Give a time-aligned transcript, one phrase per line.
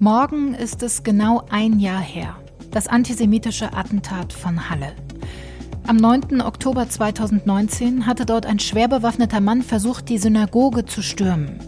[0.00, 2.36] Morgen ist es genau ein Jahr her.
[2.70, 4.92] Das antisemitische Attentat von Halle.
[5.86, 6.40] Am 9.
[6.40, 11.58] Oktober 2019 hatte dort ein schwer bewaffneter Mann versucht, die Synagoge zu stürmen,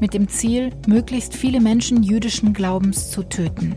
[0.00, 3.76] mit dem Ziel, möglichst viele Menschen jüdischen Glaubens zu töten.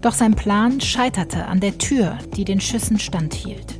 [0.00, 3.73] Doch sein Plan scheiterte an der Tür, die den Schüssen standhielt.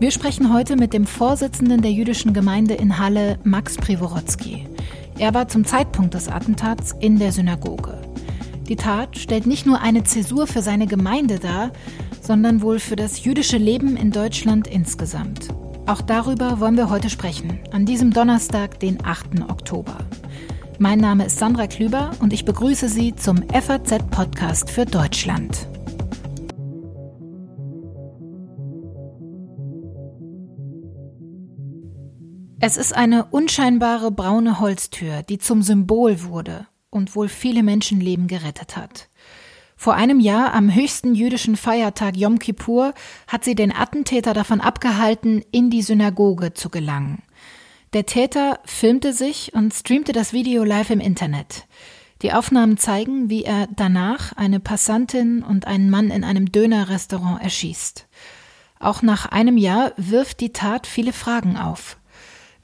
[0.00, 4.66] Wir sprechen heute mit dem Vorsitzenden der jüdischen Gemeinde in Halle, Max Privorotsky.
[5.18, 8.00] Er war zum Zeitpunkt des Attentats in der Synagoge.
[8.66, 11.70] Die Tat stellt nicht nur eine Zäsur für seine Gemeinde dar,
[12.22, 15.48] sondern wohl für das jüdische Leben in Deutschland insgesamt.
[15.84, 19.50] Auch darüber wollen wir heute sprechen, an diesem Donnerstag, den 8.
[19.50, 19.98] Oktober.
[20.78, 25.69] Mein Name ist Sandra Klüber und ich begrüße Sie zum FAZ-Podcast für Deutschland.
[32.62, 38.76] Es ist eine unscheinbare braune Holztür, die zum Symbol wurde und wohl viele Menschenleben gerettet
[38.76, 39.08] hat.
[39.76, 42.92] Vor einem Jahr, am höchsten jüdischen Feiertag Yom Kippur,
[43.26, 47.22] hat sie den Attentäter davon abgehalten, in die Synagoge zu gelangen.
[47.94, 51.66] Der Täter filmte sich und streamte das Video live im Internet.
[52.20, 58.06] Die Aufnahmen zeigen, wie er danach eine Passantin und einen Mann in einem Dönerrestaurant erschießt.
[58.78, 61.96] Auch nach einem Jahr wirft die Tat viele Fragen auf.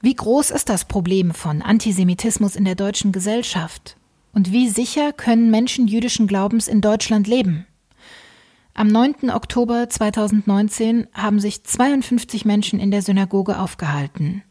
[0.07, 3.97] Wie groß ist das Problem von Antisemitismus in der deutschen Gesellschaft?
[4.33, 7.67] Und wie sicher können Menschen jüdischen Glaubens in Deutschland leben?
[8.73, 9.29] Am 9.
[9.31, 14.43] Oktober 2019 haben sich 52 Menschen in der Synagoge aufgehalten.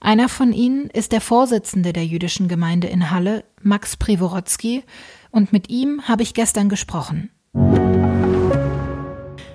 [0.00, 4.82] Einer von ihnen ist der Vorsitzende der jüdischen Gemeinde in Halle, Max Privorotsky,
[5.30, 7.30] und mit ihm habe ich gestern gesprochen.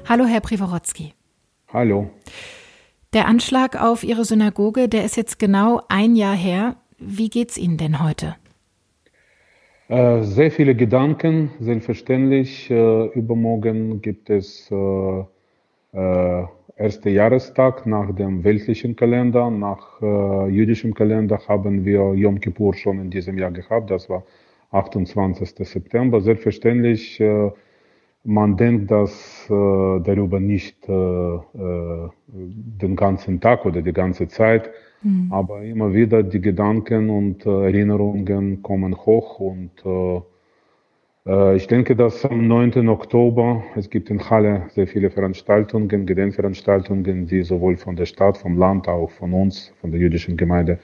[0.08, 1.16] Hallo, Herr Privorotsky.
[1.74, 2.12] Hallo.
[3.18, 6.76] Der Anschlag auf Ihre Synagoge, der ist jetzt genau ein Jahr her.
[7.00, 8.36] Wie geht's Ihnen denn heute?
[9.88, 12.70] Äh, sehr viele Gedanken, selbstverständlich.
[12.70, 14.76] Äh, übermorgen gibt es äh,
[15.94, 16.46] äh,
[16.76, 19.50] erster Jahrestag nach dem weltlichen Kalender.
[19.50, 23.90] Nach äh, jüdischem Kalender haben wir Yom Kippur schon in diesem Jahr gehabt.
[23.90, 24.22] Das war
[24.70, 25.56] 28.
[25.68, 26.22] September.
[26.22, 27.50] Selbstverständlich, äh,
[28.28, 32.12] man denkt dass darüber nicht den
[32.96, 34.70] ganzen Tag oder die ganze Zeit.
[35.04, 35.32] Mhm.
[35.32, 40.22] Aber immer wieder die Gedanken und äh, Erinnerungen kommen hoch und äh,
[41.30, 42.90] äh ich denke, dass am 9.
[42.90, 48.58] Oktober, es gibt in Halle sehr viele Veranstaltungen, Gedenkveranstaltungen, die sowohl von der Stadt, vom
[48.58, 50.80] Land, auch von uns, von der jüdischen Gemeinde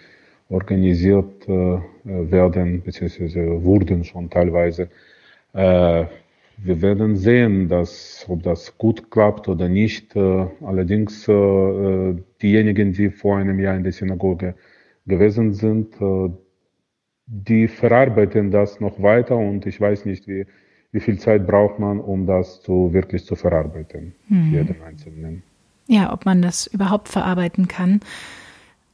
[0.50, 4.90] organisiert äh, werden, beziehungsweise wurden schon teilweise.
[5.54, 6.06] Äh,
[6.58, 10.16] wir werden sehen, dass, ob das gut klappt oder nicht.
[10.16, 14.56] Äh, allerdings äh, diejenigen, die vor einem Jahr in der Synagoge
[15.06, 16.30] gewesen sind, äh,
[17.26, 20.46] die verarbeiten das noch weiter und ich weiß nicht, wie,
[20.92, 24.52] wie viel Zeit braucht man, um das zu, wirklich zu verarbeiten, hm.
[24.52, 25.44] jeden Einzelnen.
[25.88, 28.02] Ja, ob man das überhaupt verarbeiten kann.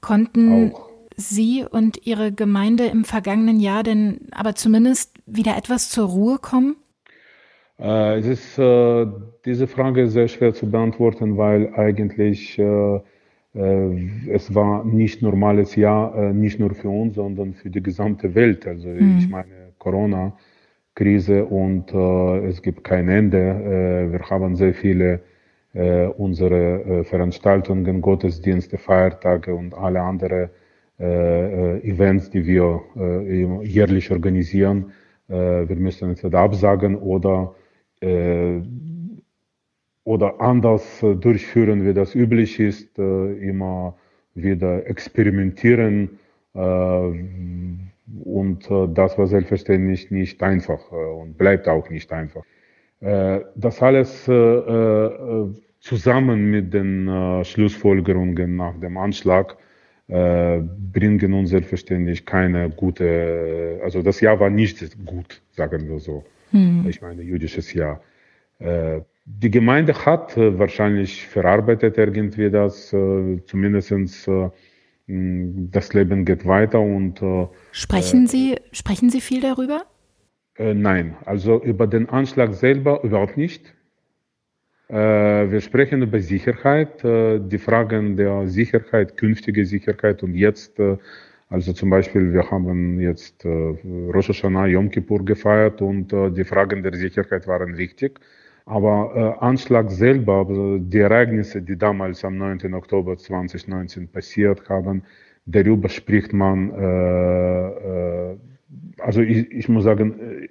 [0.02, 0.90] Konnten Auch.
[1.16, 6.78] Sie und Ihre Gemeinde im vergangenen Jahr denn aber zumindest wieder etwas zur Ruhe kommen?
[7.80, 9.08] Äh, es ist äh,
[9.46, 13.00] diese Frage sehr schwer zu beantworten, weil eigentlich äh,
[14.30, 18.68] es war nicht normales Jahr, nicht nur für uns, sondern für die gesamte Welt.
[18.68, 19.18] Also mhm.
[19.18, 24.12] ich meine Corona-Krise und es gibt kein Ende.
[24.12, 25.22] wir haben sehr viele
[26.18, 30.50] unsere Veranstaltungen, Gottesdienste, Feiertage und alle anderen
[31.00, 32.82] Events, die wir
[33.64, 34.92] jährlich organisieren.
[35.28, 37.56] wir müssen entweder absagen oder
[38.02, 38.62] äh,
[40.04, 43.98] oder anders äh, durchführen, wie das üblich ist, äh, immer
[44.34, 46.18] wieder experimentieren.
[46.54, 52.44] Und das war selbstverständlich nicht einfach und bleibt auch nicht einfach.
[53.00, 54.30] Das alles
[55.80, 59.58] zusammen mit den Schlussfolgerungen nach dem Anschlag
[60.08, 66.24] bringen uns selbstverständlich keine gute, also das Jahr war nicht gut, sagen wir so.
[66.52, 66.86] Hm.
[66.88, 68.02] Ich meine, jüdisches Jahr.
[68.60, 74.30] Äh, die Gemeinde hat äh, wahrscheinlich verarbeitet irgendwie das, äh, zumindestens
[75.12, 77.20] das Leben geht weiter und
[77.72, 79.82] sprechen Sie sprechen Sie viel darüber?
[80.60, 83.74] nein, also über den Anschlag selber überhaupt nicht.
[84.88, 90.80] wir sprechen über Sicherheit, die Fragen der Sicherheit, künftige Sicherheit und jetzt
[91.50, 93.50] also zum Beispiel, wir haben jetzt äh,
[94.14, 98.20] Rosh Hashanah, Yom Kippur gefeiert und äh, die Fragen der Sicherheit waren wichtig.
[98.66, 102.72] Aber äh, Anschlag selber, also die Ereignisse, die damals am 9.
[102.76, 105.02] Oktober 2019 passiert haben,
[105.48, 106.72] darüber spricht man,
[109.00, 110.48] also ich, ich muss sagen,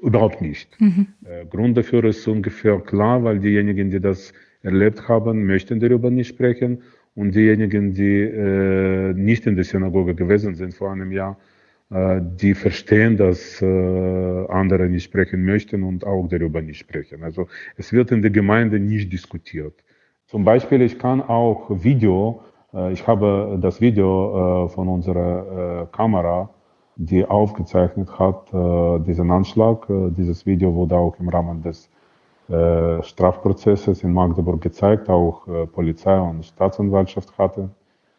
[0.00, 0.80] überhaupt nicht.
[0.80, 1.08] Mhm.
[1.50, 4.32] Grund dafür ist ungefähr klar, weil diejenigen, die das
[4.62, 6.82] erlebt haben, möchten darüber nicht sprechen
[7.18, 11.36] und diejenigen, die äh, nicht in der Synagoge gewesen sind vor einem Jahr,
[11.90, 17.24] äh, die verstehen, dass äh, andere nicht sprechen möchten und auch darüber nicht sprechen.
[17.24, 19.74] Also es wird in der Gemeinde nicht diskutiert.
[20.26, 22.40] Zum Beispiel, ich kann auch Video,
[22.72, 25.32] äh, ich habe das Video äh, von unserer
[25.82, 26.50] äh, Kamera,
[27.00, 28.48] die aufgezeichnet hat,
[29.06, 29.86] diesen Anschlag.
[30.16, 31.88] Dieses Video wurde auch im Rahmen des
[32.48, 37.68] Strafprozesses in Magdeburg gezeigt, auch Polizei und Staatsanwaltschaft hatte,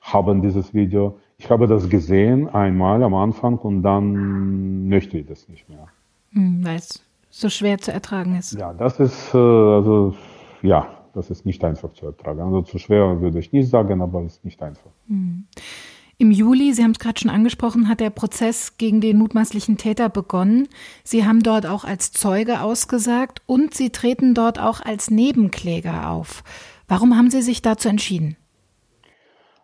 [0.01, 1.17] haben dieses Video.
[1.37, 5.87] Ich habe das gesehen einmal am Anfang und dann möchte ich das nicht mehr.
[6.33, 8.53] Hm, Weil es so schwer zu ertragen ist.
[8.59, 10.15] Ja, das ist, äh, also,
[10.61, 12.41] ja, das ist nicht einfach zu ertragen.
[12.41, 14.91] Also zu schwer würde ich nicht sagen, aber es ist nicht einfach.
[15.07, 15.45] Hm.
[16.21, 20.09] Im Juli, Sie haben es gerade schon angesprochen, hat der Prozess gegen den mutmaßlichen Täter
[20.09, 20.67] begonnen.
[21.01, 26.43] Sie haben dort auch als Zeuge ausgesagt und Sie treten dort auch als Nebenkläger auf.
[26.89, 28.35] Warum haben Sie sich dazu entschieden?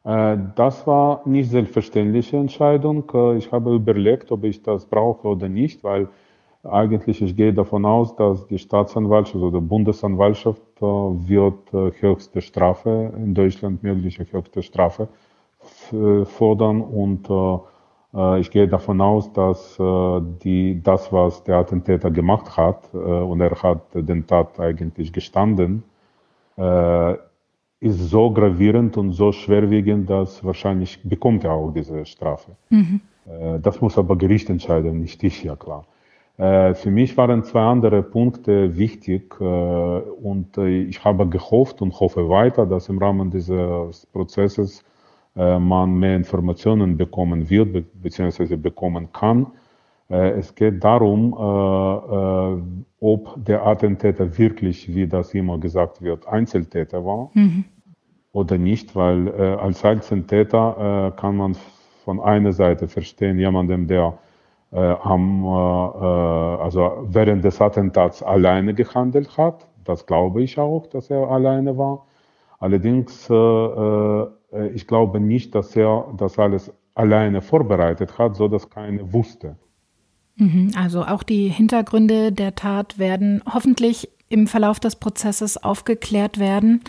[0.06, 3.04] Äh, das war nicht selbstverständliche Entscheidung.
[3.14, 6.08] Äh, ich habe überlegt, ob ich das brauche oder nicht, weil
[6.64, 13.34] eigentlich ich gehe davon aus, dass die Staatsanwaltschaft oder Bundesanwaltschaft äh, wird höchste Strafe in
[13.34, 15.08] Deutschland mögliche höchste Strafe äh,
[16.26, 17.58] fordern und äh,
[18.14, 23.52] äh, ich gehe davon aus, dass die, das, was der Attentäter gemacht hat, und er
[23.62, 25.84] hat den Tat eigentlich gestanden,
[26.58, 32.52] ist so gravierend und so schwerwiegend, dass wahrscheinlich bekommt er auch diese Strafe.
[32.70, 33.02] Mhm.
[33.62, 35.86] Das muss aber Gericht entscheiden, nicht ich, ja klar.
[36.38, 42.88] Für mich waren zwei andere Punkte wichtig und ich habe gehofft und hoffe weiter, dass
[42.88, 44.95] im Rahmen dieses Prozesses äh,
[45.36, 48.56] man mehr Informationen bekommen wird be bzw.
[48.56, 49.48] bekommen kann.
[50.10, 57.04] Äh, es geht darum, äh, ob der Attentäter wirklich, wie das immer gesagt wird, Einzeltäter
[57.06, 57.66] war mhm.
[58.32, 61.56] oder nicht, weil als Einzeltäter kann man
[62.04, 64.18] von einer Seite verstehen, jemandem, der
[64.72, 69.68] am, also während des Attentats alleine gehandelt hat.
[69.84, 72.06] Das glaube ich auch, dass er alleine war.
[72.60, 73.34] Allerdings äh,
[74.74, 79.58] ich glaube nicht, dass er das alles alleine vorbereitet hat, so dass keiner wusste.
[80.38, 86.82] Mhm, also auch die Hintergründe der Tat werden hoffentlich im Verlauf des Prozesses aufgeklärt werden.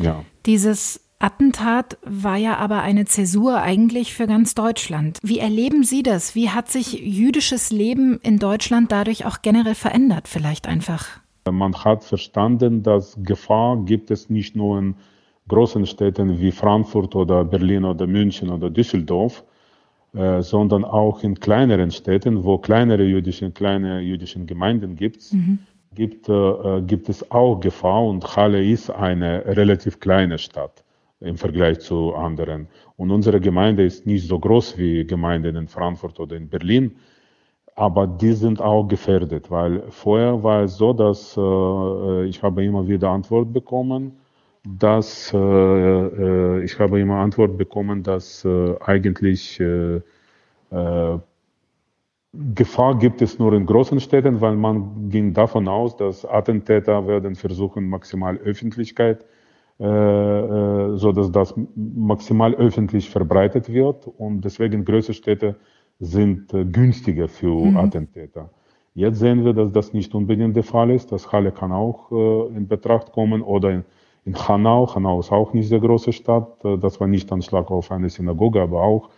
[0.00, 0.24] Ja.
[0.46, 5.18] Dieses Attentat war ja aber eine Zäsur eigentlich für ganz Deutschland.
[5.22, 6.34] Wie erleben Sie das?
[6.34, 11.20] Wie hat sich jüdisches Leben in Deutschland dadurch auch generell verändert, vielleicht einfach?
[11.50, 14.94] Man hat verstanden, dass Gefahr gibt es nicht nur in
[15.48, 19.44] großen Städten wie Frankfurt oder Berlin oder München oder Düsseldorf,
[20.14, 25.58] äh, sondern auch in kleineren Städten, wo kleinere jüdische, kleine jüdische Gemeinden gibt, mhm.
[25.94, 30.84] gibt, äh, gibt es auch Gefahr und Halle ist eine relativ kleine Stadt
[31.20, 32.68] im Vergleich zu anderen.
[32.96, 36.96] Und unsere Gemeinde ist nicht so groß wie Gemeinden in Frankfurt oder in Berlin,
[37.74, 42.88] aber die sind auch gefährdet, weil vorher war es so, dass äh, ich habe immer
[42.88, 44.18] wieder Antwort bekommen,
[44.76, 50.00] dass äh, äh, ich habe immer Antwort bekommen, dass äh, eigentlich äh,
[50.70, 51.18] äh,
[52.54, 57.34] Gefahr gibt es nur in großen Städten, weil man ging davon aus, dass Attentäter werden
[57.34, 59.24] versuchen, maximal Öffentlichkeit,
[59.78, 65.56] äh, so dass das maximal öffentlich verbreitet wird und deswegen größere Städte
[66.00, 67.76] sind günstiger für mhm.
[67.78, 68.50] Attentäter.
[68.94, 71.10] Jetzt sehen wir, dass das nicht unbedingt der Fall ist.
[71.12, 72.10] Das Halle kann auch
[72.50, 73.84] in Betracht kommen oder in
[74.28, 74.94] in Hanau.
[74.94, 76.64] Hanau ist auch nicht eine große Stadt.
[76.64, 79.08] Äh, das war nicht Anschlag auf eine Synagoge, aber auch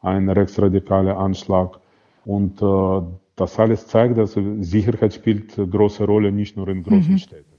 [0.00, 1.78] ein rechtsradikaler Anschlag.
[2.24, 3.00] Und äh,
[3.36, 7.18] das alles zeigt, dass Sicherheit spielt eine große Rolle, nicht nur in großen mhm.
[7.18, 7.52] Städten.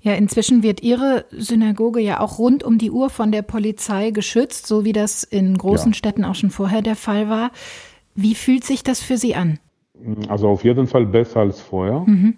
[0.00, 4.66] Ja, inzwischen wird Ihre Synagoge ja auch rund um die Uhr von der Polizei geschützt,
[4.66, 5.96] so wie das in großen ja.
[5.96, 7.50] Städten auch schon vorher der Fall war.
[8.14, 9.58] Wie fühlt sich das für Sie an?
[10.28, 12.04] Also auf jeden Fall besser als vorher.
[12.06, 12.36] Mhm.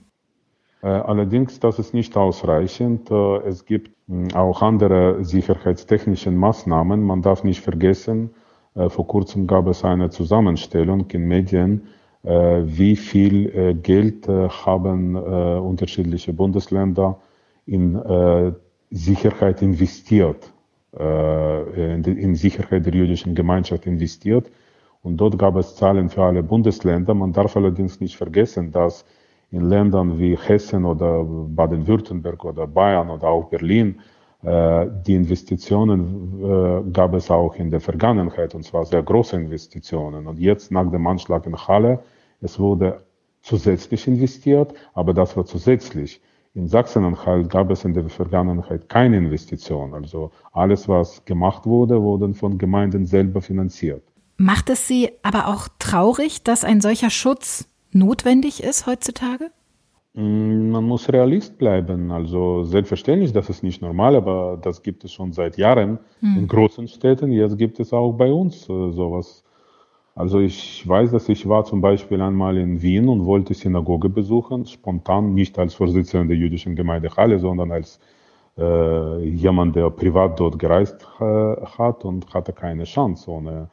[0.83, 3.11] Äh, allerdings, das ist nicht ausreichend.
[3.11, 3.96] Äh, es gibt
[4.35, 7.03] auch andere sicherheitstechnische Maßnahmen.
[7.03, 8.31] Man darf nicht vergessen,
[8.75, 11.89] äh, vor kurzem gab es eine Zusammenstellung in Medien,
[12.29, 17.21] wie viel Geld haben unterschiedliche Bundesländer
[17.67, 18.03] in
[18.91, 20.53] Sicherheit investiert,
[20.93, 24.51] in Sicherheit der jüdischen Gemeinschaft investiert.
[25.05, 27.15] Und dort gab es Zahlen für alle Bundesländer.
[27.15, 29.05] Man darf allerdings nicht vergessen, dass
[29.51, 34.01] in Ländern wie Hessen oder Baden-Württemberg oder Bayern oder auch Berlin
[34.47, 36.01] Äh, die Investitionen
[36.41, 40.27] äh, gab es auch in der Vergangenheit, und zwar sehr große Investitionen.
[40.27, 41.99] Und jetzt nach dem Anschlag in Halle,
[42.41, 43.03] es wurde
[43.43, 46.21] zusätzlich investiert, aber das war zusätzlich.
[46.55, 49.95] In Sachsen-Anhalt gab es in der Vergangenheit keine Investition.
[49.95, 54.03] Also alles, was gemacht wurde, wurde von Gemeinden selber finanziert.
[54.37, 59.51] Macht es Sie aber auch traurig, dass ein solcher Schutz notwendig ist heutzutage?
[60.15, 62.11] Mm, man muss Realist bleiben.
[62.11, 66.37] Also selbstverständlich, das ist nicht normal, aber das gibt es schon seit Jahren hm.
[66.39, 67.31] in großen Städten.
[67.33, 69.45] Jetzt gibt es auch bei uns äh, sowas.
[70.15, 74.65] Also ich weiß, dass ich war zum Beispiel einmal in Wien und wollte Synagoge besuchen,
[74.65, 78.01] spontan, nicht als Vorsitzender der jüdischen Gemeinde Halle, sondern als
[78.57, 83.69] äh, jemand, der privat dort gereist äh, hat und hatte keine Chance ohne,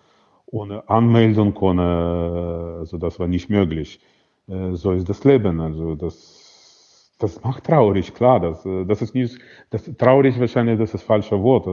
[0.53, 3.99] ohne Anmeldung, ohne, also das war nicht möglich.
[4.47, 5.59] Äh, so ist das Leben.
[5.59, 8.39] Also das, das macht traurig, klar.
[8.39, 9.39] Das, äh, das ist nicht,
[9.71, 11.65] das traurig wahrscheinlich, das ist das falsche Wort.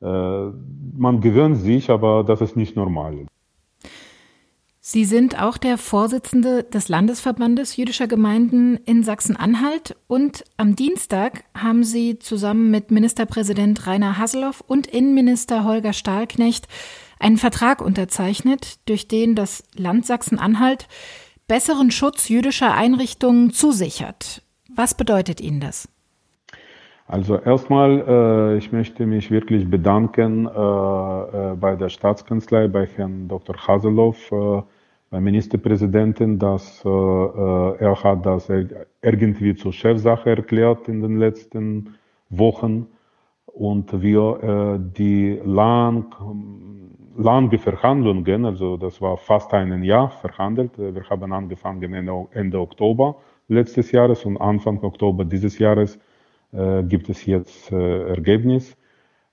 [0.00, 0.52] Äh,
[0.98, 3.26] man gewöhnt sich, aber das ist nicht normal.
[4.84, 11.84] Sie sind auch der Vorsitzende des Landesverbandes jüdischer Gemeinden in Sachsen-Anhalt und am Dienstag haben
[11.84, 16.66] Sie zusammen mit Ministerpräsident Rainer Haseloff und Innenminister Holger Stahlknecht
[17.22, 20.88] einen Vertrag unterzeichnet, durch den das Land Sachsen-Anhalt
[21.48, 24.42] besseren Schutz jüdischer Einrichtungen zusichert.
[24.74, 25.88] Was bedeutet Ihnen das?
[27.06, 33.28] Also erstmal, äh, ich möchte mich wirklich bedanken äh, äh, bei der Staatskanzlei, bei Herrn
[33.28, 33.56] Dr.
[33.56, 34.62] Haseloff, äh,
[35.10, 38.50] bei Ministerpräsidenten, dass äh, er hat das
[39.02, 41.96] irgendwie zur Chefsache erklärt in den letzten
[42.30, 42.86] Wochen
[43.54, 46.06] und wir die lang,
[47.16, 50.78] lange Verhandlungen, also das war fast ein Jahr verhandelt.
[50.78, 53.16] Wir haben angefangen Ende, Ende Oktober
[53.48, 55.98] letztes Jahres und Anfang Oktober dieses Jahres
[56.52, 58.76] äh, gibt es jetzt äh, Ergebnis,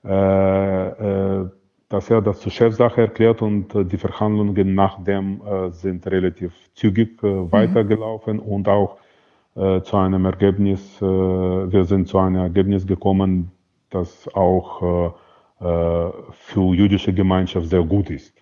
[0.03, 1.49] äh, äh,
[1.89, 7.21] dass er das zur Chefsache erklärt und äh, die Verhandlungen nachdem äh, sind relativ zügig
[7.23, 7.51] mhm.
[7.51, 8.97] weitergelaufen und auch
[9.55, 13.51] zu einem Ergebnis, wir sind zu einem Ergebnis gekommen,
[13.89, 15.15] das auch
[16.31, 18.33] für jüdische Gemeinschaft sehr gut ist.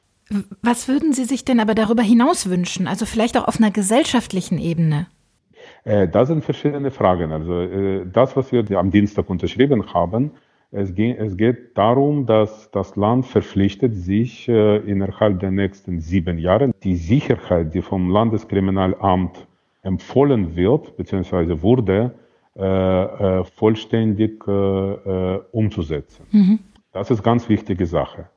[0.61, 2.87] Was würden Sie sich denn aber darüber hinaus wünschen?
[2.87, 5.07] Also vielleicht auch auf einer gesellschaftlichen Ebene?
[5.83, 7.31] Äh, das sind verschiedene Fragen.
[7.31, 10.31] Also äh, das, was wir am Dienstag unterschrieben haben,
[10.71, 16.37] es geht, es geht darum, dass das Land verpflichtet sich äh, innerhalb der nächsten sieben
[16.37, 19.47] Jahre die Sicherheit, die vom Landeskriminalamt
[19.81, 22.11] empfohlen wird, beziehungsweise wurde,
[22.57, 26.25] äh, äh, vollständig äh, umzusetzen.
[26.31, 26.59] Mhm.
[26.91, 28.29] Das ist ganz wichtige Sache.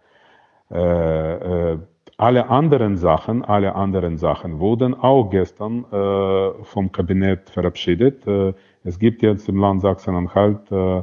[2.21, 8.27] Alle anderen Sachen, alle anderen Sachen wurden auch gestern äh, vom Kabinett verabschiedet.
[8.27, 8.53] Äh,
[8.85, 11.03] es gibt jetzt im Land Sachsen-Anhalt äh, äh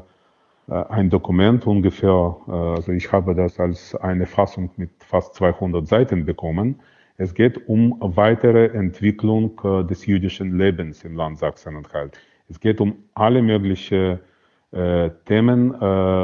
[0.67, 6.23] ein Dokument ungefähr, äh, also ich habe das als eine Fassung mit fast 200 Seiten
[6.23, 6.81] bekommen.
[7.17, 12.15] Es geht um weitere Entwicklung äh, des jüdischen Lebens im Land Sachsen-Anhalt.
[12.49, 14.19] Es geht um alle möglichen
[15.25, 15.73] Themen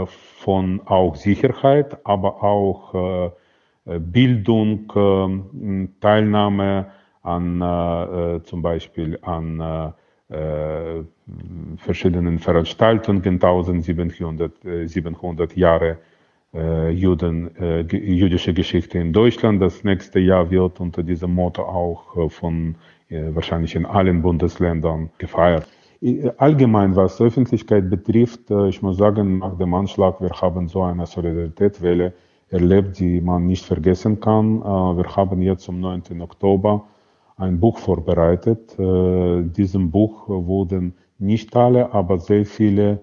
[0.08, 3.32] von auch Sicherheit, aber auch
[3.86, 6.88] äh, Bildung, ähm, Teilnahme
[7.22, 9.94] an äh, äh, zum Beispiel an
[11.78, 14.52] verschiedenen Veranstaltungen, 1700
[14.86, 16.00] 700 Jahre
[16.54, 17.52] Juden,
[17.92, 19.62] jüdische Geschichte in Deutschland.
[19.62, 22.76] Das nächste Jahr wird unter diesem Motto auch von
[23.10, 25.68] wahrscheinlich in allen Bundesländern gefeiert.
[26.38, 32.14] Allgemein, was Öffentlichkeit betrifft, ich muss sagen, nach dem Anschlag, wir haben so eine Solidaritätswelle
[32.54, 34.62] erlebt, die man nicht vergessen kann.
[34.62, 36.22] Äh, wir haben jetzt am 9.
[36.22, 36.86] Oktober
[37.38, 38.76] ein Buch vorbereitet.
[38.78, 43.00] In äh, diesem Buch wurden nicht alle, aber sehr viele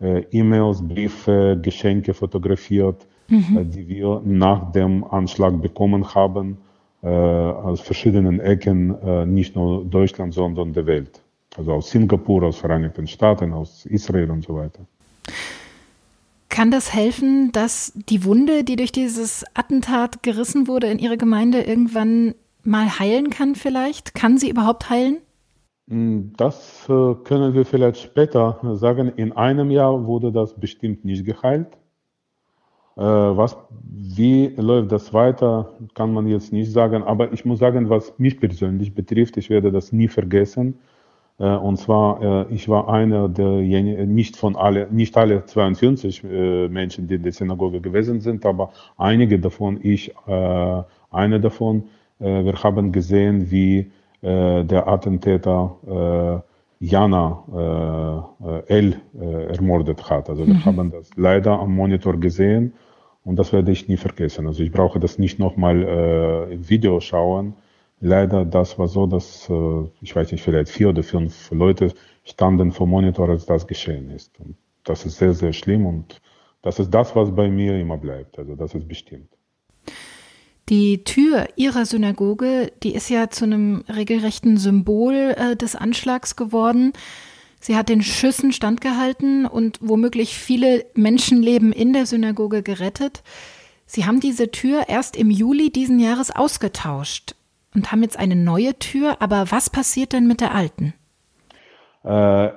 [0.00, 3.70] äh, E-Mails, Briefe, Geschenke fotografiert, mhm.
[3.70, 6.58] die wir nach dem Anschlag bekommen haben,
[7.04, 8.94] aus verschiedenen Ecken,
[9.34, 11.21] nicht nur Deutschland, sondern der Welt.
[11.56, 14.86] Also aus Singapur, aus Vereinigten Staaten, aus Israel und so weiter.
[16.48, 21.62] Kann das helfen, dass die Wunde, die durch dieses Attentat gerissen wurde in Ihrer Gemeinde,
[21.62, 24.14] irgendwann mal heilen kann vielleicht?
[24.14, 25.18] Kann sie überhaupt heilen?
[25.88, 29.12] Hm, das äh, können wir vielleicht später sagen.
[29.16, 31.68] In einem Jahr wurde das bestimmt nicht geheilt.
[32.96, 37.02] Äh, was, wie läuft das weiter, kann man jetzt nicht sagen.
[37.02, 40.78] Aber ich muss sagen, was mich persönlich betrifft, ich werde das nie vergessen.
[41.42, 46.68] Äh, und zwar, äh, ich war einer derjenigen, nicht von alle, nicht alle 42 äh,
[46.68, 51.84] Menschen, die in der Synagoge gewesen sind, aber einige davon, ich, einer davon,
[52.18, 53.90] wir haben gesehen, wie
[54.22, 56.44] der Attentäter
[56.82, 58.24] Jana
[58.68, 60.28] äh, L äh, ermordet hat.
[60.28, 60.64] Also wir mhm.
[60.64, 62.72] haben das leider am Monitor gesehen
[63.24, 64.48] und das werde ich nie vergessen.
[64.48, 67.54] Also ich brauche das nicht nochmal äh, im Video schauen.
[68.04, 71.94] Leider, das war so, dass, äh, ich weiß nicht, vielleicht vier oder fünf Leute
[72.24, 74.32] standen vor Monitor, als das geschehen ist.
[74.40, 76.20] Und das ist sehr, sehr schlimm und
[76.62, 78.40] das ist das, was bei mir immer bleibt.
[78.40, 79.28] Also das ist bestimmt.
[80.68, 86.92] Die Tür ihrer Synagoge, die ist ja zu einem regelrechten Symbol äh, des Anschlags geworden.
[87.60, 93.22] Sie hat den Schüssen standgehalten und womöglich viele Menschenleben in der Synagoge gerettet.
[93.86, 97.36] Sie haben diese Tür erst im Juli diesen Jahres ausgetauscht
[97.74, 99.16] und haben jetzt eine neue Tür.
[99.20, 100.94] Aber was passiert denn mit der alten?
[102.04, 102.50] Äh,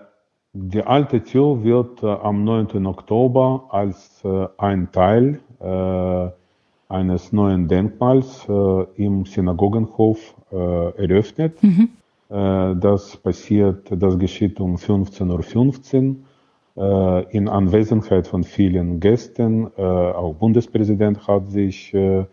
[0.53, 2.86] die alte Tür wird äh, am 9.
[2.86, 6.29] Oktober als äh, ein Teil äh,
[6.88, 11.62] eines neuen Denkmals äh, im Synagogenhof äh, eröffnet.
[11.62, 11.89] Mhm.
[12.27, 16.15] Das passiert, das geschieht um 15.15
[16.75, 19.67] Uhr in Anwesenheit von vielen Gästen.
[19.77, 22.25] Auch Bundespräsident hat sich, äh,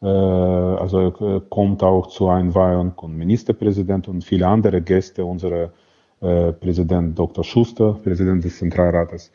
[0.00, 5.72] also kommt auch zur Einweihung und Ministerpräsident und viele andere Gäste, unsere
[6.20, 7.44] Präsident Dr.
[7.44, 9.30] Schuster, Präsident des Zentralrates.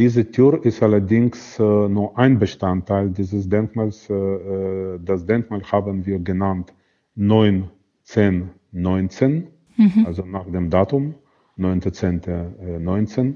[0.00, 4.08] Diese Tür ist allerdings äh, nur ein Bestandteil dieses Denkmals.
[4.08, 6.72] Äh, äh das Denkmal haben wir genannt
[7.16, 10.06] 91019, mhm.
[10.06, 11.16] also nach dem Datum
[11.58, 13.34] 9.10.19.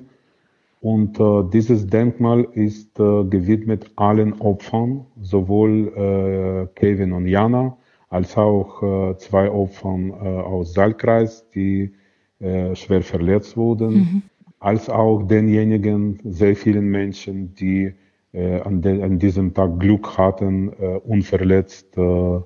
[0.85, 7.79] Und äh, dieses Denkmal ist äh, gewidmet allen Opfern, sowohl äh, Kevin und Jana,
[8.11, 11.95] als auch zwei Opfern aus Saalkreis, die
[12.39, 13.93] schwer verletzt wurden.
[13.93, 14.23] Mhm
[14.65, 17.93] als auch denjenigen sehr vielen Menschen, die
[18.33, 22.37] äh, an, de, an, diesem Tag Glück hatten, äh, unverletzt äh,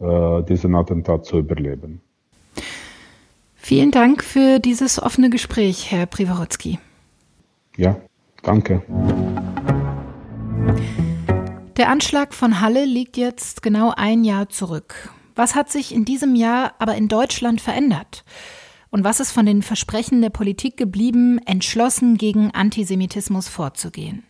[0.00, 2.00] äh, diesen Attentat zu überleben.
[3.56, 6.78] Vielen Dank für dieses offene Gespräch, Herr Priwarotsky.
[7.78, 7.96] Ja,
[8.42, 8.82] danke.
[11.76, 15.10] Der Anschlag von Halle liegt jetzt genau ein Jahr zurück.
[15.36, 18.24] Was hat sich in diesem Jahr aber in Deutschland verändert?
[18.90, 24.24] Und was ist von den Versprechen der Politik geblieben, entschlossen gegen Antisemitismus vorzugehen?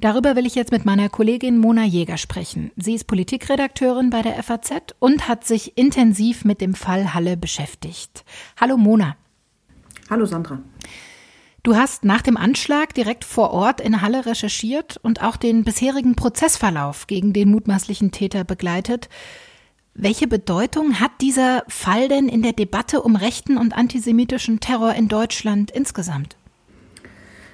[0.00, 2.70] Darüber will ich jetzt mit meiner Kollegin Mona Jäger sprechen.
[2.76, 8.24] Sie ist Politikredakteurin bei der FAZ und hat sich intensiv mit dem Fall Halle beschäftigt.
[8.60, 9.16] Hallo Mona.
[10.08, 10.60] Hallo Sandra.
[11.64, 16.14] Du hast nach dem Anschlag direkt vor Ort in Halle recherchiert und auch den bisherigen
[16.14, 19.08] Prozessverlauf gegen den mutmaßlichen Täter begleitet.
[19.94, 25.08] Welche Bedeutung hat dieser Fall denn in der Debatte um rechten und antisemitischen Terror in
[25.08, 26.36] Deutschland insgesamt?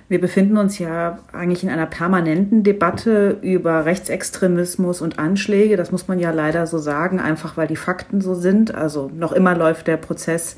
[0.09, 5.77] Wir befinden uns ja eigentlich in einer permanenten Debatte über Rechtsextremismus und Anschläge.
[5.77, 8.75] Das muss man ja leider so sagen, einfach weil die Fakten so sind.
[8.75, 10.57] Also noch immer läuft der Prozess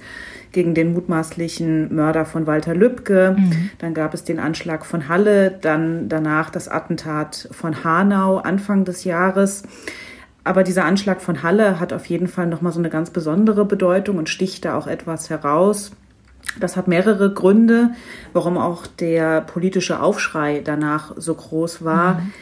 [0.52, 3.36] gegen den mutmaßlichen Mörder von Walter Lübcke.
[3.38, 3.70] Mhm.
[3.78, 9.04] Dann gab es den Anschlag von Halle, dann danach das Attentat von Hanau Anfang des
[9.04, 9.64] Jahres.
[10.44, 14.18] Aber dieser Anschlag von Halle hat auf jeden Fall nochmal so eine ganz besondere Bedeutung
[14.18, 15.92] und sticht da auch etwas heraus.
[16.58, 17.92] Das hat mehrere Gründe,
[18.32, 22.14] warum auch der politische Aufschrei danach so groß war.
[22.14, 22.32] Mhm.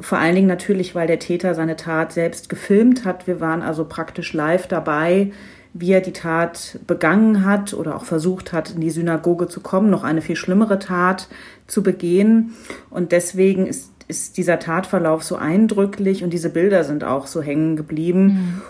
[0.00, 3.26] Vor allen Dingen natürlich, weil der Täter seine Tat selbst gefilmt hat.
[3.26, 5.32] Wir waren also praktisch live dabei,
[5.74, 9.90] wie er die Tat begangen hat oder auch versucht hat, in die Synagoge zu kommen,
[9.90, 11.28] noch eine viel schlimmere Tat
[11.66, 12.54] zu begehen.
[12.90, 17.76] Und deswegen ist ist dieser Tatverlauf so eindrücklich und diese Bilder sind auch so hängen
[17.76, 18.24] geblieben.
[18.24, 18.62] Mhm.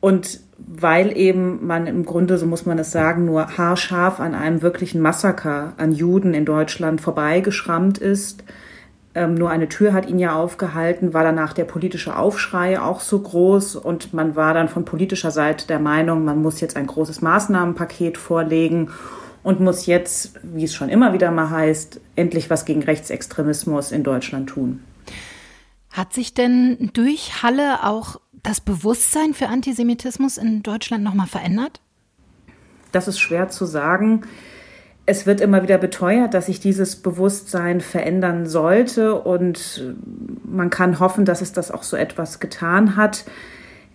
[0.00, 4.62] Und weil eben man im Grunde, so muss man es sagen, nur haarscharf an einem
[4.62, 8.44] wirklichen Massaker an Juden in Deutschland vorbeigeschrammt ist,
[9.14, 13.20] ähm, nur eine Tür hat ihn ja aufgehalten, war danach der politische Aufschrei auch so
[13.20, 17.22] groß und man war dann von politischer Seite der Meinung, man muss jetzt ein großes
[17.22, 18.90] Maßnahmenpaket vorlegen
[19.44, 24.02] und muss jetzt, wie es schon immer wieder mal heißt, endlich was gegen Rechtsextremismus in
[24.02, 24.82] Deutschland tun.
[25.92, 31.80] Hat sich denn durch Halle auch das Bewusstsein für Antisemitismus in Deutschland nochmal verändert?
[32.90, 34.22] Das ist schwer zu sagen.
[35.06, 39.94] Es wird immer wieder beteuert, dass sich dieses Bewusstsein verändern sollte und
[40.44, 43.24] man kann hoffen, dass es das auch so etwas getan hat.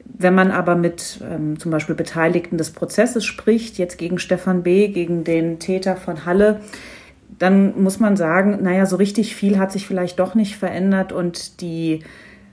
[0.06, 4.90] Wenn man aber mit ähm, zum Beispiel Beteiligten des Prozesses spricht, jetzt gegen Stefan B.,
[4.90, 6.62] gegen den Täter von Halle,
[7.40, 11.62] dann muss man sagen, naja, so richtig viel hat sich vielleicht doch nicht verändert und
[11.62, 12.04] die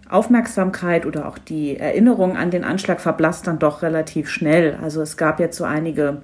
[0.09, 4.79] Aufmerksamkeit oder auch die Erinnerung an den Anschlag verblasst dann doch relativ schnell.
[4.81, 6.23] Also es gab jetzt so einige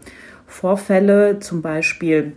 [0.53, 2.35] Vorfälle, zum Beispiel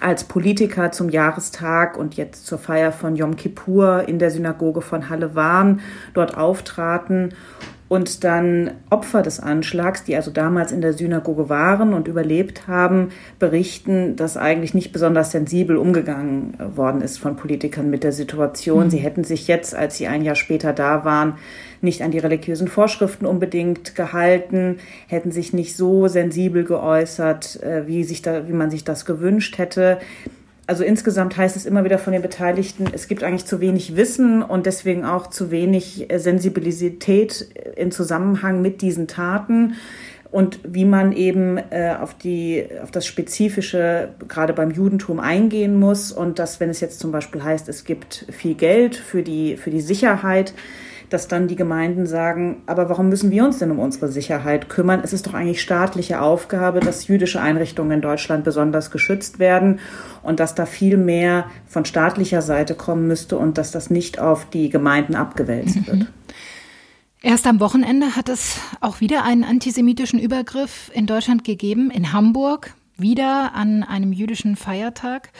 [0.00, 5.08] als Politiker zum Jahrestag und jetzt zur Feier von Yom Kippur in der Synagoge von
[5.08, 5.80] Halle waren,
[6.12, 7.34] dort auftraten
[7.88, 13.08] und dann Opfer des Anschlags, die also damals in der Synagoge waren und überlebt haben,
[13.38, 18.84] berichten, dass eigentlich nicht besonders sensibel umgegangen worden ist von Politikern mit der Situation.
[18.84, 18.90] Mhm.
[18.90, 21.36] Sie hätten sich jetzt, als sie ein Jahr später da waren,
[21.80, 28.04] nicht an die religiösen Vorschriften unbedingt gehalten, hätten sich nicht so sensibel geäußert, äh, wie,
[28.04, 29.98] sich da, wie man sich das gewünscht hätte.
[30.68, 34.42] Also insgesamt heißt es immer wieder von den Beteiligten, es gibt eigentlich zu wenig Wissen
[34.42, 39.74] und deswegen auch zu wenig äh, Sensibilität im Zusammenhang mit diesen Taten.
[40.30, 46.12] Und wie man eben äh, auf die auf das spezifische gerade beim Judentum eingehen muss
[46.12, 49.70] und dass wenn es jetzt zum Beispiel heißt, es gibt viel Geld für die für
[49.70, 50.52] die Sicherheit,
[51.10, 55.00] dass dann die Gemeinden sagen, aber warum müssen wir uns denn um unsere Sicherheit kümmern?
[55.02, 59.80] Es ist doch eigentlich staatliche Aufgabe, dass jüdische Einrichtungen in Deutschland besonders geschützt werden
[60.22, 64.48] und dass da viel mehr von staatlicher Seite kommen müsste und dass das nicht auf
[64.50, 65.86] die Gemeinden abgewälzt mhm.
[65.86, 66.06] wird.
[67.20, 72.74] Erst am Wochenende hat es auch wieder einen antisemitischen Übergriff in Deutschland gegeben, in Hamburg,
[72.96, 75.30] wieder an einem jüdischen Feiertag.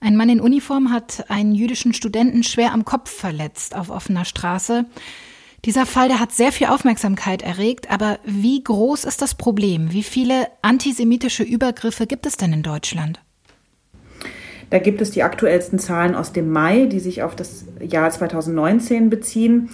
[0.00, 4.84] Ein Mann in Uniform hat einen jüdischen Studenten schwer am Kopf verletzt auf offener Straße.
[5.64, 9.92] Dieser Fall, der hat sehr viel Aufmerksamkeit erregt, aber wie groß ist das Problem?
[9.92, 13.20] Wie viele antisemitische Übergriffe gibt es denn in Deutschland?
[14.70, 19.10] Da gibt es die aktuellsten Zahlen aus dem Mai, die sich auf das Jahr 2019
[19.10, 19.70] beziehen.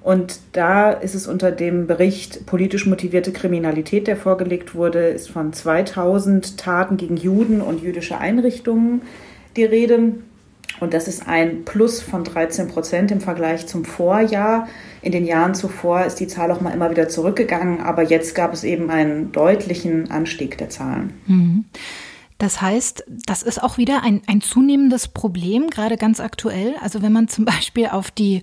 [0.00, 5.52] Und da ist es unter dem Bericht politisch motivierte Kriminalität, der vorgelegt wurde, ist von
[5.52, 9.02] 2000 Taten gegen Juden und jüdische Einrichtungen
[9.56, 10.14] die Rede.
[10.80, 14.68] Und das ist ein Plus von 13 Prozent im Vergleich zum Vorjahr.
[15.00, 18.52] In den Jahren zuvor ist die Zahl auch mal immer wieder zurückgegangen, aber jetzt gab
[18.52, 21.14] es eben einen deutlichen Anstieg der Zahlen.
[21.26, 21.64] Mhm.
[22.38, 26.74] Das heißt, das ist auch wieder ein, ein zunehmendes Problem, gerade ganz aktuell.
[26.82, 28.42] Also wenn man zum Beispiel auf die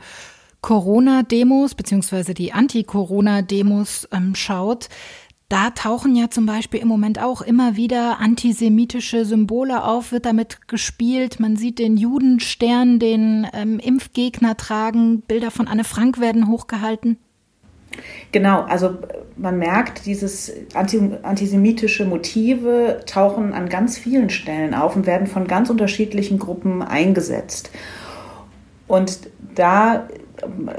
[0.61, 4.89] Corona-Demos beziehungsweise die Anti-Corona-Demos ähm, schaut,
[5.49, 10.67] da tauchen ja zum Beispiel im Moment auch immer wieder antisemitische Symbole auf, wird damit
[10.67, 11.39] gespielt.
[11.39, 17.17] Man sieht den Judenstern, den ähm, Impfgegner tragen, Bilder von Anne Frank werden hochgehalten.
[18.31, 18.97] Genau, also
[19.37, 25.69] man merkt, dieses antisemitische Motive tauchen an ganz vielen Stellen auf und werden von ganz
[25.69, 27.69] unterschiedlichen Gruppen eingesetzt.
[28.87, 30.07] Und da,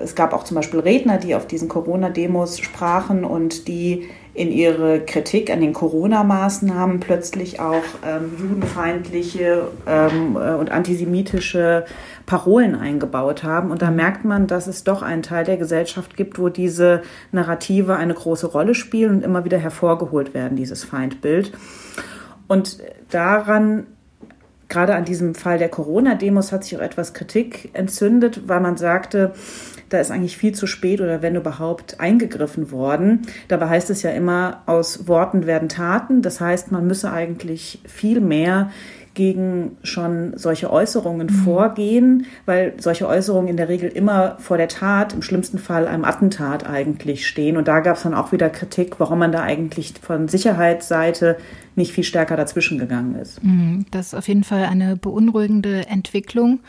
[0.02, 5.00] es gab auch zum Beispiel Redner, die auf diesen Corona-Demos sprachen und die in ihre
[5.00, 11.84] Kritik an den Corona-Maßnahmen plötzlich auch ähm, judenfeindliche ähm, äh, und antisemitische
[12.26, 13.70] Parolen eingebaut haben.
[13.70, 17.96] Und da merkt man, dass es doch einen Teil der Gesellschaft gibt, wo diese Narrative
[17.96, 21.52] eine große Rolle spielen und immer wieder hervorgeholt werden, dieses Feindbild.
[22.48, 22.78] Und
[23.10, 23.86] daran
[24.68, 29.32] gerade an diesem Fall der Corona-Demos hat sich auch etwas Kritik entzündet, weil man sagte,
[29.88, 33.22] da ist eigentlich viel zu spät oder wenn überhaupt eingegriffen worden.
[33.48, 36.22] Dabei heißt es ja immer, aus Worten werden Taten.
[36.22, 38.70] Das heißt, man müsse eigentlich viel mehr
[39.14, 41.44] gegen schon solche Äußerungen mhm.
[41.44, 46.04] vorgehen, weil solche Äußerungen in der Regel immer vor der Tat, im schlimmsten Fall einem
[46.04, 47.56] Attentat eigentlich stehen.
[47.56, 51.36] Und da gab es dann auch wieder Kritik, warum man da eigentlich von Sicherheitsseite
[51.76, 53.42] nicht viel stärker dazwischen gegangen ist.
[53.42, 53.86] Mhm.
[53.90, 56.60] Das ist auf jeden Fall eine beunruhigende Entwicklung.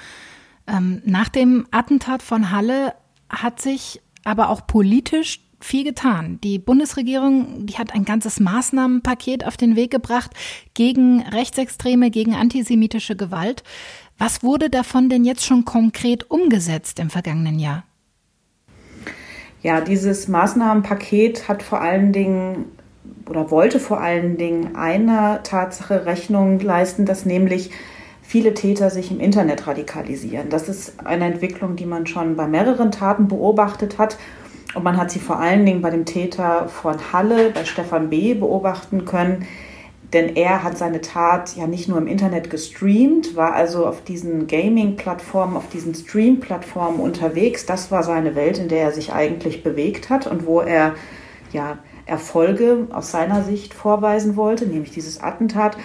[0.68, 2.94] Ähm, nach dem Attentat von Halle
[3.36, 6.40] hat sich aber auch politisch viel getan.
[6.44, 10.32] Die Bundesregierung, die hat ein ganzes Maßnahmenpaket auf den Weg gebracht
[10.74, 13.64] gegen Rechtsextreme, gegen antisemitische Gewalt.
[14.18, 17.84] Was wurde davon denn jetzt schon konkret umgesetzt im vergangenen Jahr?
[19.62, 22.66] Ja, dieses Maßnahmenpaket hat vor allen Dingen
[23.28, 27.72] oder wollte vor allen Dingen einer Tatsache Rechnung leisten, dass nämlich
[28.28, 30.50] viele Täter sich im Internet radikalisieren.
[30.50, 34.18] Das ist eine Entwicklung, die man schon bei mehreren Taten beobachtet hat.
[34.74, 38.34] Und man hat sie vor allen Dingen bei dem Täter von Halle, bei Stefan B.,
[38.34, 39.46] beobachten können.
[40.12, 44.48] Denn er hat seine Tat ja nicht nur im Internet gestreamt, war also auf diesen
[44.48, 47.66] Gaming-Plattformen, auf diesen Stream-Plattformen unterwegs.
[47.66, 50.96] Das war seine Welt, in der er sich eigentlich bewegt hat und wo er
[51.52, 55.78] ja Erfolge aus seiner Sicht vorweisen wollte, nämlich dieses Attentat,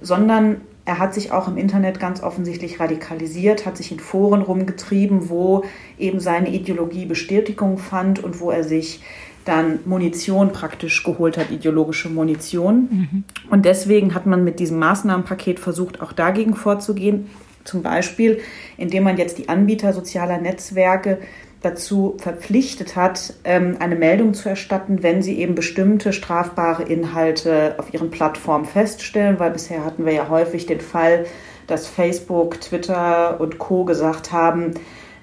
[0.00, 5.28] sondern er hat sich auch im Internet ganz offensichtlich radikalisiert, hat sich in Foren rumgetrieben,
[5.28, 5.64] wo
[5.98, 9.02] eben seine Ideologie Bestätigung fand und wo er sich
[9.44, 12.88] dann Munition praktisch geholt hat, ideologische Munition.
[12.90, 13.24] Mhm.
[13.50, 17.28] Und deswegen hat man mit diesem Maßnahmenpaket versucht, auch dagegen vorzugehen.
[17.64, 18.40] Zum Beispiel,
[18.76, 21.18] indem man jetzt die Anbieter sozialer Netzwerke
[21.62, 27.92] dazu verpflichtet hat, ähm, eine Meldung zu erstatten, wenn sie eben bestimmte strafbare Inhalte auf
[27.92, 31.26] ihren Plattformen feststellen, weil bisher hatten wir ja häufig den Fall,
[31.66, 34.74] dass Facebook, Twitter und Co gesagt haben,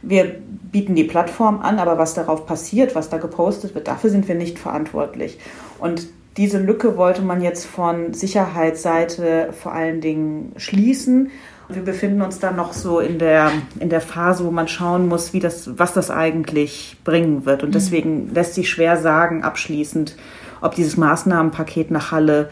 [0.01, 0.35] Wir
[0.71, 4.35] bieten die Plattform an, aber was darauf passiert, was da gepostet wird, dafür sind wir
[4.35, 5.39] nicht verantwortlich.
[5.79, 11.31] Und diese Lücke wollte man jetzt von Sicherheitsseite vor allen Dingen schließen.
[11.69, 15.33] Wir befinden uns dann noch so in der, in der Phase, wo man schauen muss,
[15.33, 17.63] wie das, was das eigentlich bringen wird.
[17.63, 17.73] Und mhm.
[17.73, 20.15] deswegen lässt sich schwer sagen, abschließend,
[20.61, 22.49] ob dieses Maßnahmenpaket nach Halle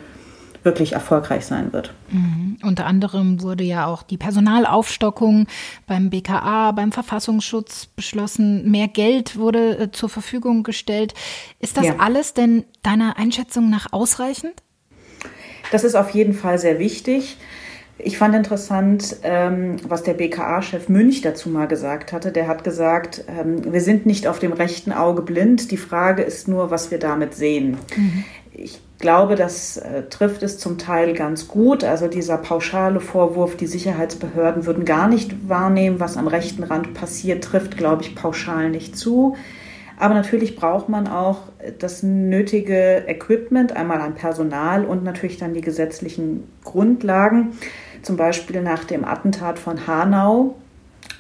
[0.66, 1.94] wirklich erfolgreich sein wird.
[2.10, 2.58] Mhm.
[2.64, 5.48] Unter anderem wurde ja auch die Personalaufstockung
[5.86, 8.70] beim BKA, beim Verfassungsschutz beschlossen.
[8.70, 11.14] Mehr Geld wurde äh, zur Verfügung gestellt.
[11.60, 11.96] Ist das ja.
[12.00, 14.54] alles denn deiner Einschätzung nach ausreichend?
[15.72, 17.38] Das ist auf jeden Fall sehr wichtig.
[17.98, 22.32] Ich fand interessant, ähm, was der BKA-Chef Münch dazu mal gesagt hatte.
[22.32, 25.72] Der hat gesagt, ähm, wir sind nicht auf dem rechten Auge blind.
[25.72, 27.78] Die Frage ist nur, was wir damit sehen.
[27.96, 28.26] Mhm.
[28.52, 31.86] Ich glaube, das äh, trifft es zum Teil ganz gut.
[31.86, 37.46] Also dieser pauschale Vorwurf, die Sicherheitsbehörden würden gar nicht wahrnehmen, was am rechten Rand passiert,
[37.46, 39.38] trifft, glaube ich, pauschal nicht zu.
[39.98, 41.44] Aber natürlich braucht man auch
[41.80, 47.54] das nötige Equipment, einmal an Personal und natürlich dann die gesetzlichen Grundlagen.
[48.06, 50.54] Zum Beispiel nach dem Attentat von Hanau,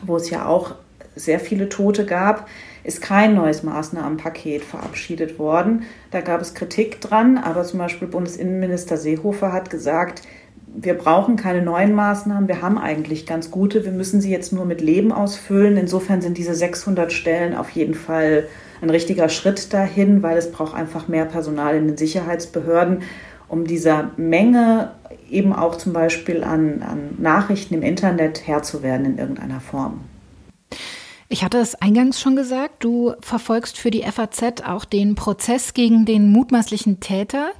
[0.03, 0.75] wo es ja auch
[1.15, 2.47] sehr viele Tote gab,
[2.83, 5.81] ist kein neues Maßnahmenpaket verabschiedet worden.
[6.11, 10.21] Da gab es Kritik dran, aber zum Beispiel Bundesinnenminister Seehofer hat gesagt,
[10.67, 14.65] wir brauchen keine neuen Maßnahmen, wir haben eigentlich ganz gute, wir müssen sie jetzt nur
[14.65, 15.77] mit Leben ausfüllen.
[15.77, 18.47] Insofern sind diese 600 Stellen auf jeden Fall
[18.83, 23.01] ein richtiger Schritt dahin, weil es braucht einfach mehr Personal in den Sicherheitsbehörden,
[23.47, 24.91] um dieser Menge
[25.29, 30.01] eben auch zum Beispiel an, an Nachrichten im Internet Herr zu werden in irgendeiner Form.
[31.27, 36.05] Ich hatte es eingangs schon gesagt, du verfolgst für die FAZ auch den Prozess gegen
[36.05, 37.51] den mutmaßlichen Täter.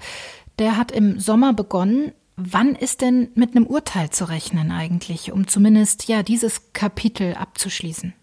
[0.60, 2.12] Der hat im Sommer begonnen.
[2.38, 8.14] Wann ist denn mit einem Urteil zu rechnen eigentlich, um zumindest ja dieses Kapitel abzuschließen?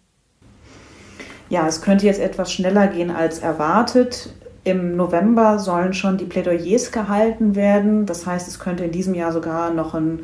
[1.49, 4.31] Ja, es könnte jetzt etwas schneller gehen als erwartet.
[4.65, 8.07] Im November sollen schon die Plädoyers gehalten werden.
[8.07, 10.21] Das heißt, es könnte in diesem Jahr sogar noch ein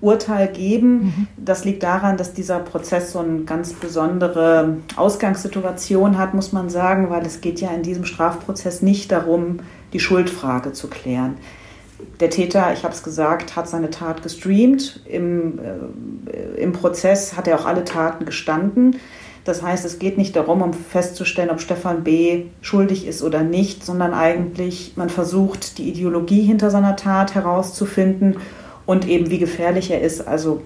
[0.00, 1.04] Urteil geben.
[1.04, 1.26] Mhm.
[1.36, 7.10] Das liegt daran, dass dieser Prozess so eine ganz besondere Ausgangssituation hat, muss man sagen,
[7.10, 9.60] weil es geht ja in diesem Strafprozess nicht darum,
[9.92, 11.36] die Schuldfrage zu klären.
[12.20, 15.00] Der Täter, ich habe es gesagt, hat seine Tat gestreamt.
[15.06, 18.96] Im, äh, Im Prozess hat er auch alle Taten gestanden.
[19.46, 22.46] Das heißt, es geht nicht darum, um festzustellen, ob Stefan B.
[22.62, 28.38] schuldig ist oder nicht, sondern eigentlich, man versucht, die Ideologie hinter seiner Tat herauszufinden
[28.86, 30.26] und eben wie gefährlich er ist.
[30.26, 30.62] Also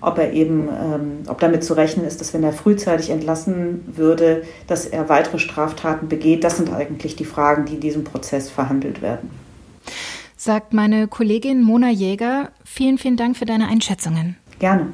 [0.00, 4.42] ob er eben, ähm, ob damit zu rechnen ist, dass wenn er frühzeitig entlassen würde,
[4.66, 6.42] dass er weitere Straftaten begeht.
[6.42, 9.30] Das sind eigentlich die Fragen, die in diesem Prozess verhandelt werden.
[10.36, 12.50] Sagt meine Kollegin Mona Jäger.
[12.64, 14.36] Vielen, vielen Dank für deine Einschätzungen.
[14.58, 14.88] Gerne.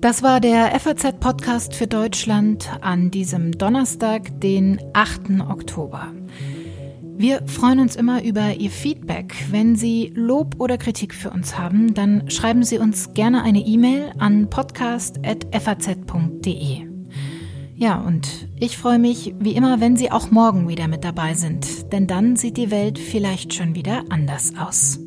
[0.00, 5.42] Das war der FAZ-Podcast für Deutschland an diesem Donnerstag, den 8.
[5.46, 6.14] Oktober.
[7.18, 9.34] Wir freuen uns immer über Ihr Feedback.
[9.50, 14.12] Wenn Sie Lob oder Kritik für uns haben, dann schreiben Sie uns gerne eine E-Mail
[14.16, 16.86] an podcast.faz.de.
[17.74, 21.92] Ja, und ich freue mich wie immer, wenn Sie auch morgen wieder mit dabei sind,
[21.92, 24.98] denn dann sieht die Welt vielleicht schon wieder anders aus.